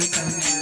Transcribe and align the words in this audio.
open. 0.00 0.59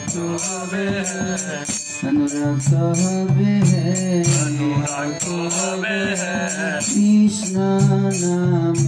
to 0.00 0.38
the. 0.70 1.91
अनुराग 2.02 2.58
हवे 2.98 3.52
है 3.70 4.22
अनुराग 4.22 5.12
साहब 5.22 5.84
है 6.20 6.38
कृष्णा 6.82 7.68
नाम 8.14 8.80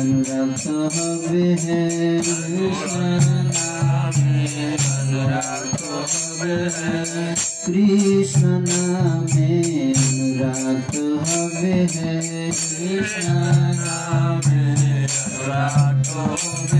अनुराग 0.00 0.66
हवे 0.96 1.46
है 1.62 1.80
कृष्ण 2.20 3.00
नाम 3.48 4.18
अनुराग 4.68 5.64
साहब 5.80 6.42
है 6.76 7.34
कृष्ण 7.64 8.44
नाम 8.68 9.26
अनुराग 9.88 10.92
हवे 11.30 11.74
है 11.94 12.50
कृष्णा 12.50 13.38
अनुराग 14.50 16.02
साहब 16.04 16.70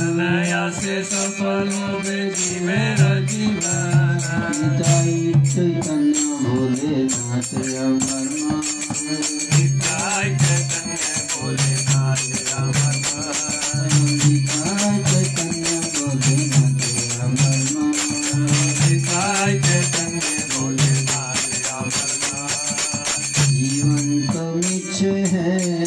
अनायासे 0.00 0.96
सफल 1.10 1.68
हवे 1.76 2.18
जीवेरा 2.40 3.12
जीवाना 3.30 4.38
निताई 4.60 5.16
चैतन्य 5.52 6.26
भोले 6.44 7.02
नाथ 7.12 7.50
राम 7.70 7.98
निताई 9.56 10.34
चैतन्य 10.44 11.12
Bhole 11.32 11.74
Nath 11.88 12.24
Ram 12.52 12.79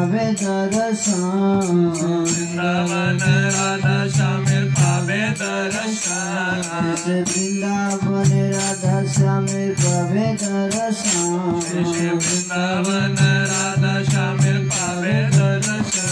pave 0.00 0.36
darshan 0.72 1.92
radha 3.56 3.98
shamir 4.16 4.66
pave 4.78 5.20
darshan 5.40 6.60
radha 8.54 8.96
shamir 9.14 9.72
pave 9.82 10.28
darshan 10.42 11.60
radha 13.52 13.94
shamir 14.10 14.60
pave 14.72 15.16
darshan 15.36 16.10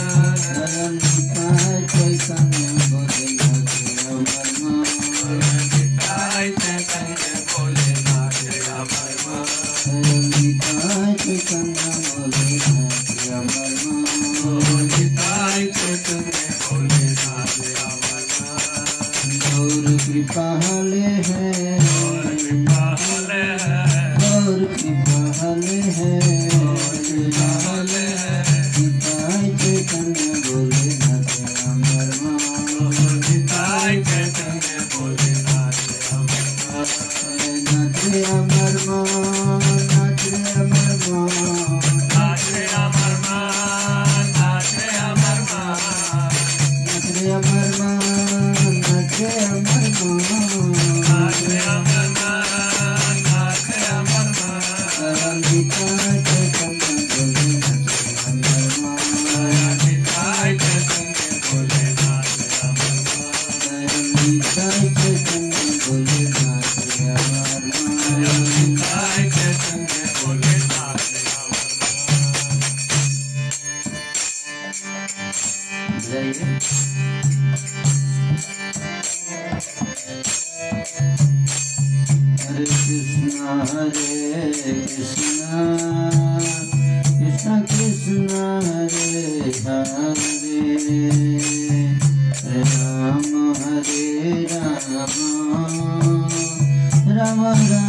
Ram 97.49 97.67
Ram 97.71 97.89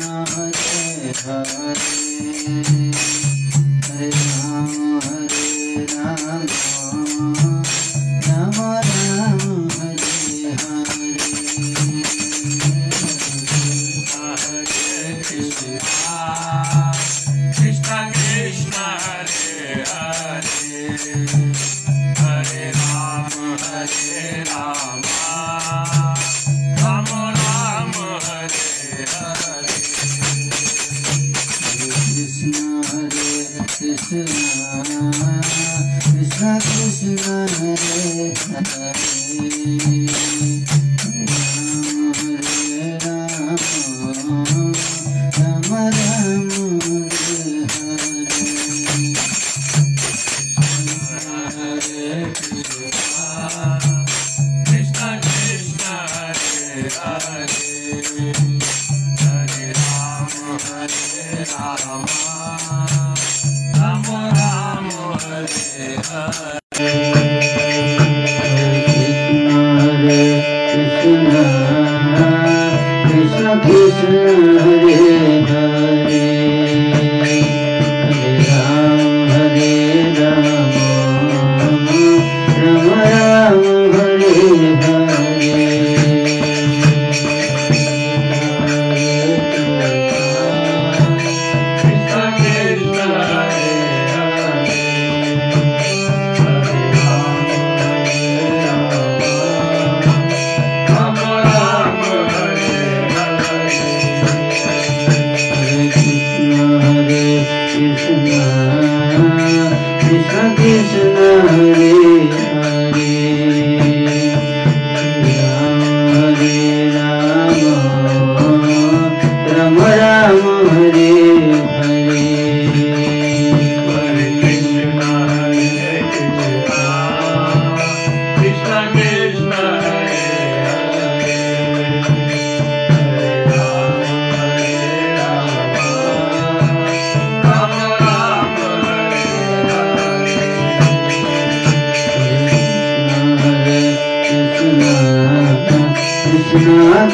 Hare 0.00 0.50
Rama 1.24 1.76
Rama 5.86 6.40
Rama 8.26 8.70
Hare 9.76 10.52
Hare 10.60 11.09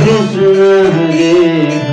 Krishna 0.07 0.55
हरे 0.93 1.86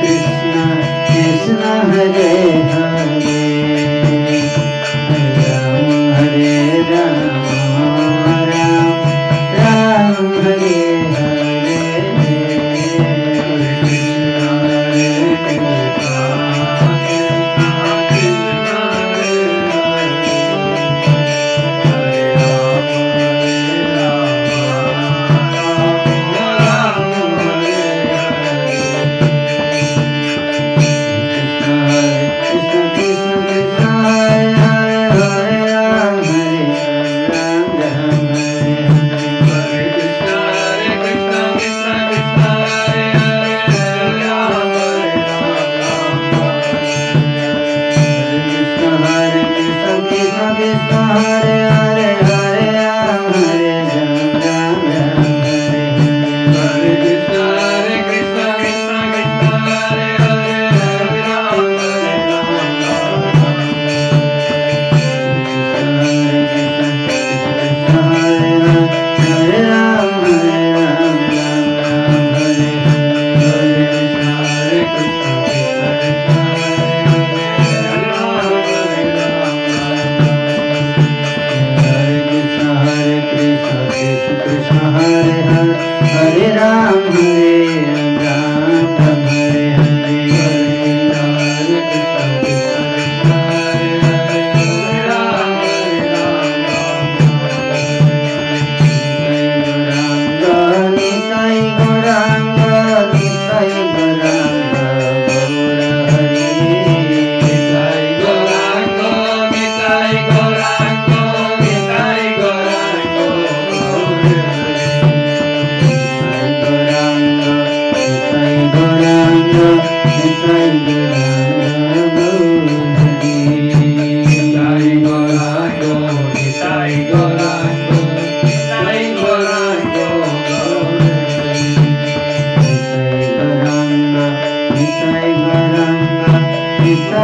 कृष्ण 0.00 0.66
कृष्ण 1.10 1.72
हरे 1.92 2.28
उ 2.52 2.79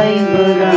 Sai 0.07 0.23
Buddha. 0.23 0.76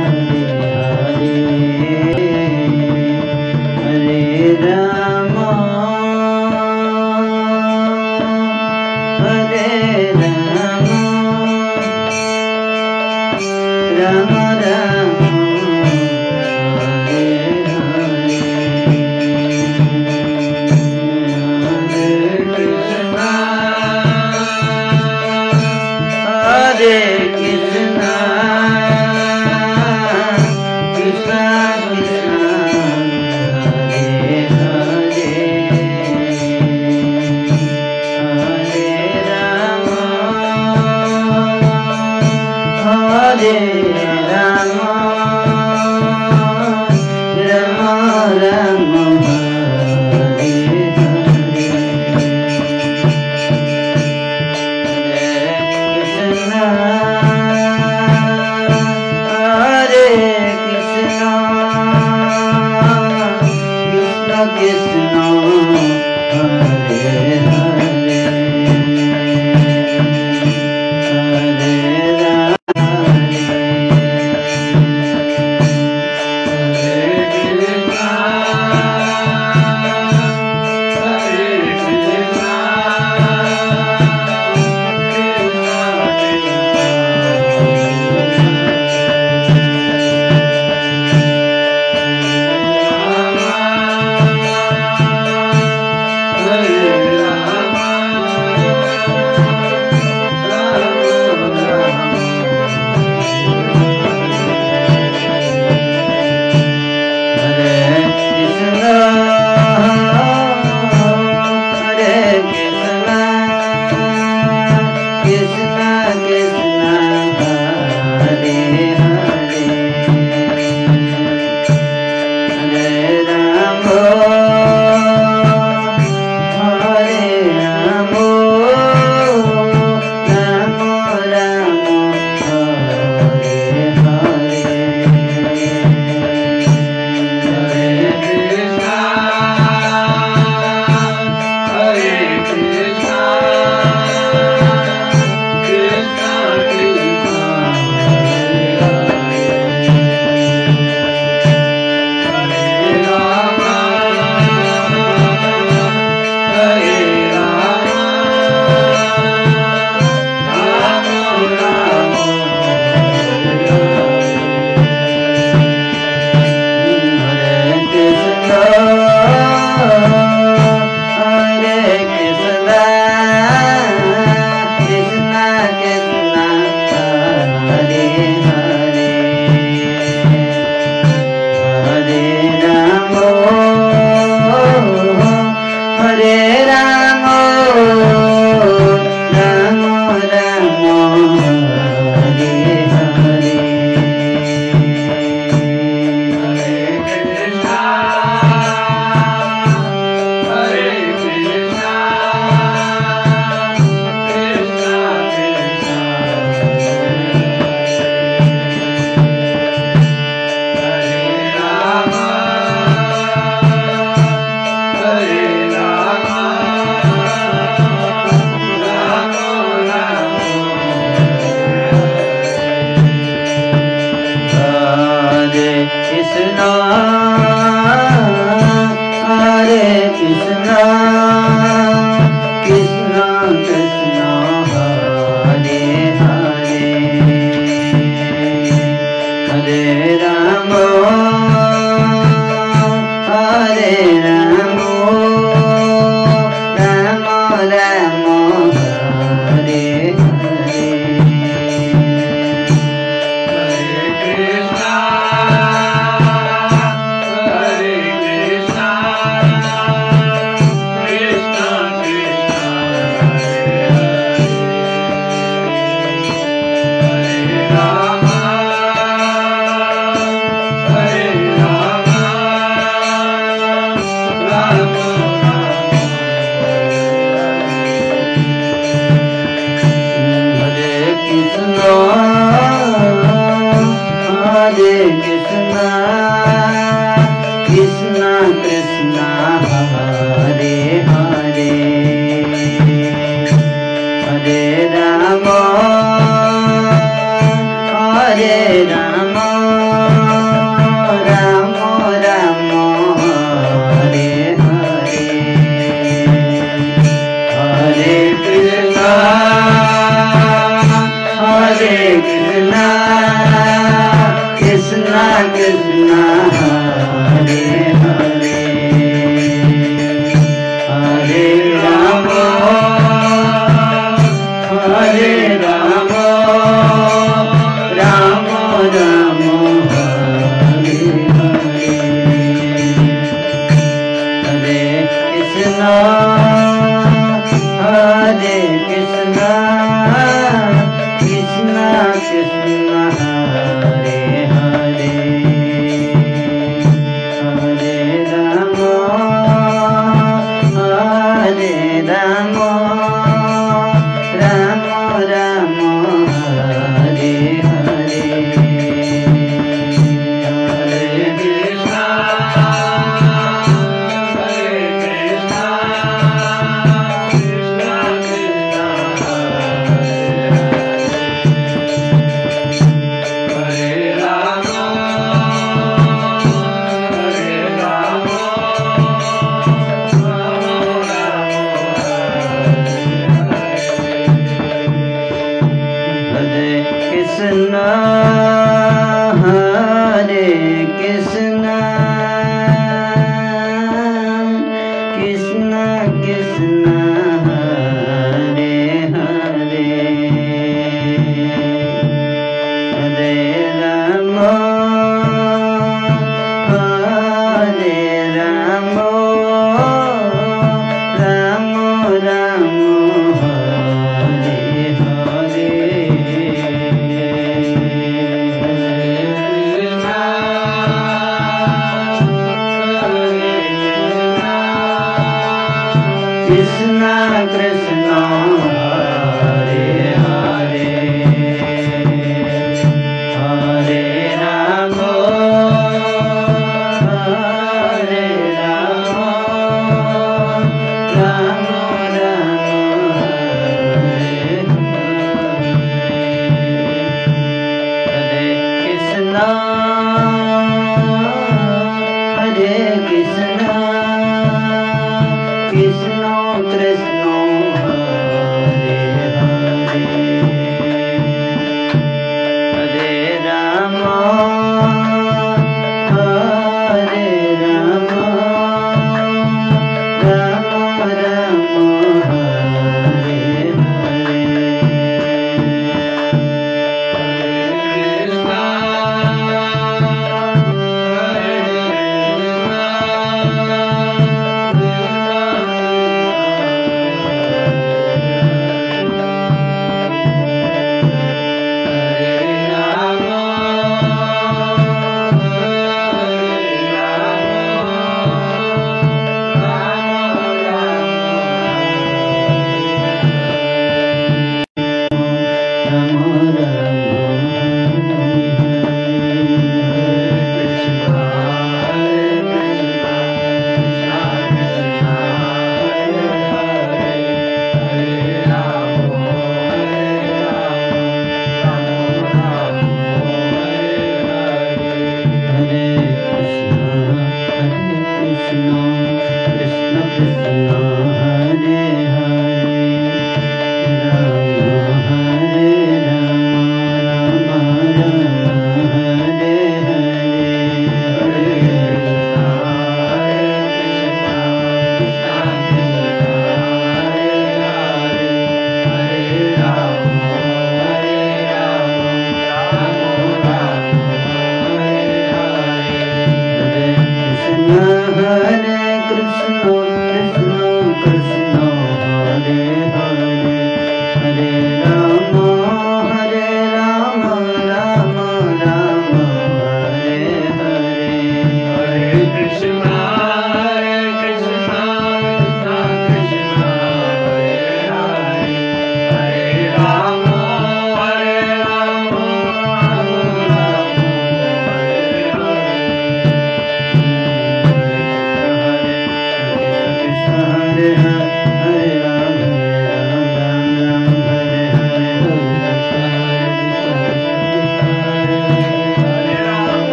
Krishna 64.91 66.70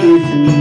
Krishna 0.00 0.55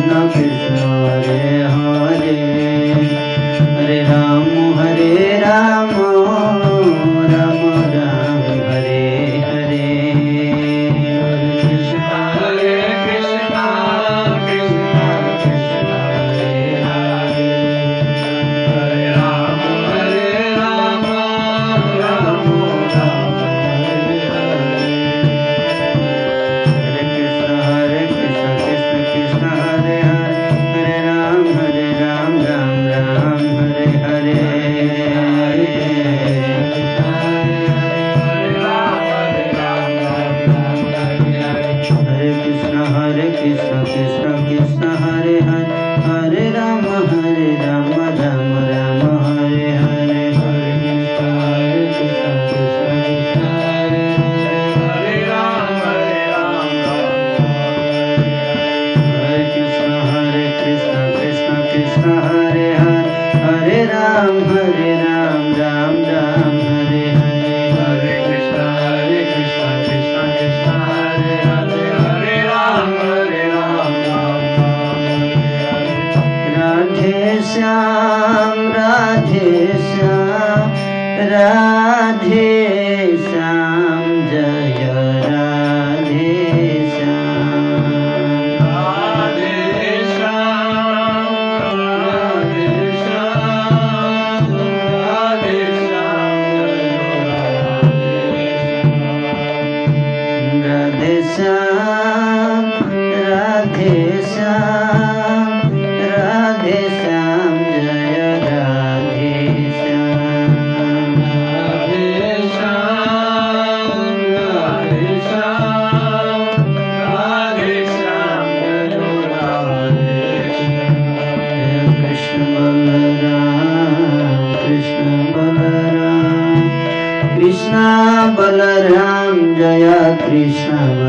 Balram 128.38 129.40
Jaya 129.56 130.00
Krishna 130.22 131.05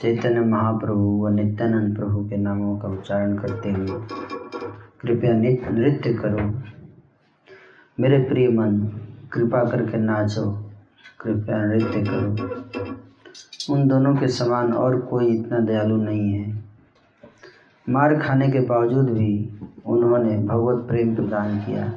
Chaitanya 0.00 0.40
Mahaprabhu 0.40 1.24
व 1.24 1.28
नित्यानंद 1.28 1.96
प्रभु 1.96 2.28
के 2.28 2.36
नामों 2.36 2.78
का 2.78 2.88
उच्चारण 2.88 3.38
करते 3.38 3.70
हुए 3.72 3.86
कृपया 5.00 5.32
नित्य 5.32 6.14
करो। 6.14 6.60
मेरे 8.00 8.18
प्रिय 8.18 8.48
मन, 8.48 9.00
कृपा 9.32 9.64
करके 9.64 9.98
नाचो, 9.98 10.70
कृपया 11.20 11.64
नृत्य 11.64 12.04
करो। 12.08 12.30
उन 13.74 13.88
दोनों 13.88 14.16
के 14.16 14.28
समान 14.28 14.72
और 14.72 15.00
कोई 15.00 15.26
इतना 15.26 15.58
दयालु 15.58 15.96
नहीं 15.96 16.32
है। 16.32 16.64
मार 17.88 18.18
खाने 18.18 18.50
के 18.50 18.60
बावजूद 18.60 19.10
भी 19.10 19.60
उन्होंने 19.86 20.38
भगवत 20.38 20.88
प्रेम 20.88 21.14
प्रदान 21.14 21.58
किया। 21.58 21.92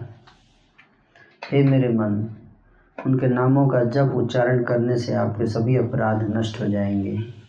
हे 1.51 1.63
मेरे 1.63 1.89
मन, 1.89 2.29
उनके 3.05 3.27
नामों 3.27 3.67
का 3.67 3.83
जब 3.83 4.15
उच्चारण 4.15 4.63
करने 4.63 4.97
से 4.97 5.13
आपके 5.13 5.47
सभी 5.47 5.75
अपराध 5.75 6.37
नष्ट 6.37 6.61
हो 6.61 6.67
जाएँगे। 6.67 7.40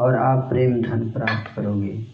और 0.00 0.14
आप 0.16 0.48
प्रेम 0.48 0.82
धन 0.82 1.10
प्राप्त 1.10 1.56
करोगे। 1.56 2.06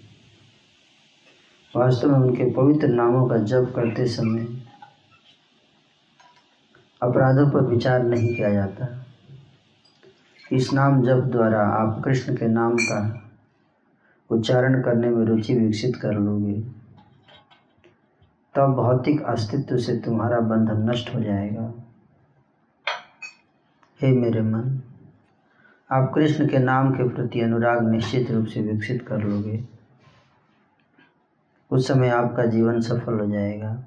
वास्तव 1.76 2.09
में 2.09 2.18
उनके 2.18 2.51
पवित्र 2.51 2.89
नामों 2.89 3.28
का 3.28 3.37
जप 3.37 3.72
करते 3.76 4.07
समय 4.07 4.47
अपराधों 7.03 7.51
पर 7.51 7.61
विचार 7.61 8.03
नहीं 8.03 8.35
किया 8.35 8.51
जाता। 8.51 9.07
इस 10.53 10.72
नाम 10.72 11.03
जप 11.03 11.24
द्वारा 11.24 11.61
आप 11.61 12.03
कृष्ण 12.05 12.37
के 12.37 12.47
नाम 12.47 12.76
का 12.76 13.20
उच्चारण 14.30 14.82
करने 14.82 15.09
में 15.09 15.26
रुचि 15.26 15.55
विकसित 15.55 15.97
कर 15.97 16.12
लोगे। 16.12 16.61
तब 18.55 18.74
भौतिक 18.74 19.22
अस्तित्व 19.22 19.76
से 19.76 19.97
तुम्हारा 19.97 20.41
बंधन 20.41 20.91
नष्ट 20.91 21.14
हो 21.14 21.20
जाएगा। 21.20 21.72
हे 24.03 24.12
मेरे 24.12 24.41
मन 24.41 24.80
आप 25.91 26.12
कृष्ण 26.14 26.49
के 26.49 26.59
नाम 26.59 26.91
के 26.91 27.09
प्रति 27.09 27.41
अनुराग 27.41 27.89
निश्चित 27.89 28.30
रूप 28.30 28.47
से 28.47 28.61
विकसित 28.61 29.09
कर 29.09 29.22
लोगे। 29.22 29.64
उस 31.70 31.89
समय 31.89 32.09
आपका 32.09 32.45
जीवन 32.45 32.80
सफल 32.80 33.20
हो 33.20 33.26
जाएगा। 33.26 33.85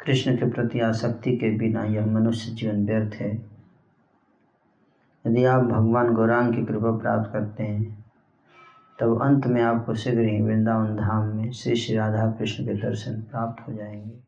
कृष्ण 0.00 0.36
के 0.36 0.50
प्रति 0.50 0.80
आसक्ति 0.80 1.36
के 1.36 1.56
बिना 1.56 1.84
यह 1.84 2.06
मनुष्य 2.06 2.52
जीवन 2.52 2.86
व्यर्थ 2.86 3.14
है। 3.14 3.36
यदि 5.26 5.44
आप 5.44 5.62
भगवान 5.62 6.14
गौरांग 6.14 6.54
की 6.54 6.64
कृपा 6.64 6.98
प्राप्त 6.98 7.32
करते 7.32 7.62
हैं, 7.62 8.04
तब 9.00 9.22
अंत 9.22 9.46
में 9.46 9.62
आपको 9.62 9.94
शीघ्र 9.94 10.20
ही 10.20 10.42
वृंदावन 10.42 10.96
धाम 10.96 11.26
में 11.26 11.52
श्री 11.52 11.76
श्री 11.76 11.96
राधा 11.96 12.30
कृष्ण 12.30 12.64
के 12.64 12.74
दर्शन 12.74 13.22
प्राप्त 13.22 13.68
हो 13.68 13.72
जाएँगे। 13.72 14.22